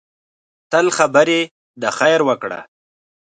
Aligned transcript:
تل 0.71 0.85
خبرې 0.97 1.39
د 1.81 1.83
خیر 1.97 2.19
وکړه 2.29 2.59